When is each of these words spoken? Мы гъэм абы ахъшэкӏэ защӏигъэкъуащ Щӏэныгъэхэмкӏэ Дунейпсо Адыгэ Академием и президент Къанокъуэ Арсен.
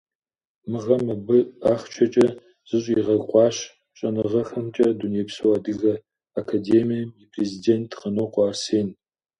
Мы 0.69 0.79
гъэм 0.85 1.05
абы 1.15 1.37
ахъшэкӏэ 1.71 2.27
защӏигъэкъуащ 2.67 3.57
Щӏэныгъэхэмкӏэ 3.97 4.87
Дунейпсо 4.99 5.47
Адыгэ 5.57 5.93
Академием 6.41 7.09
и 7.23 7.25
президент 7.33 7.89
Къанокъуэ 7.99 8.43
Арсен. 8.49 8.87